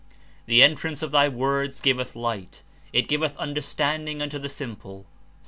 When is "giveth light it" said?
1.79-3.07